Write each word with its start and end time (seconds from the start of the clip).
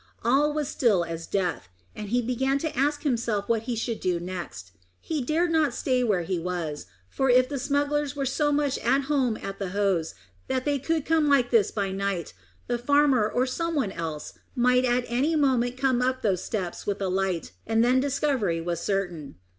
All 0.23 0.51
was 0.51 0.67
still 0.67 1.03
as 1.03 1.27
death, 1.27 1.69
and 1.95 2.09
he 2.09 2.23
began 2.23 2.57
to 2.57 2.75
ask 2.75 3.03
himself 3.03 3.47
what 3.47 3.61
he 3.69 3.75
should 3.75 3.99
do 3.99 4.19
next. 4.19 4.71
He 4.99 5.21
dared 5.21 5.51
not 5.51 5.75
stay 5.75 6.03
where 6.03 6.23
he 6.23 6.39
was, 6.39 6.87
for 7.07 7.29
if 7.29 7.47
the 7.49 7.59
smugglers 7.59 8.15
were 8.15 8.25
so 8.25 8.51
much 8.51 8.79
at 8.79 9.01
home 9.01 9.37
at 9.43 9.59
the 9.59 9.69
Hoze 9.77 10.15
that 10.47 10.65
they 10.65 10.79
could 10.79 11.05
come 11.05 11.27
like 11.29 11.51
this 11.51 11.69
by 11.69 11.91
night, 11.91 12.33
the 12.65 12.79
farmer 12.79 13.29
or 13.29 13.45
some 13.45 13.75
one 13.75 13.91
else 13.91 14.33
might 14.55 14.85
at 14.85 15.05
any 15.07 15.35
moment 15.35 15.77
come 15.77 16.01
up 16.01 16.23
those 16.23 16.43
steps 16.43 16.87
with 16.87 16.99
a 16.99 17.07
light, 17.07 17.51
and 17.67 17.83
then 17.85 17.99
discovery 17.99 18.59
was 18.59 18.79
certain. 18.79 19.35